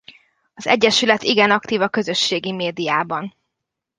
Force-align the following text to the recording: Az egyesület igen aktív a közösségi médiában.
Az 0.53 0.67
egyesület 0.67 1.23
igen 1.23 1.51
aktív 1.51 1.81
a 1.81 1.89
közösségi 1.89 2.51
médiában. 2.51 3.35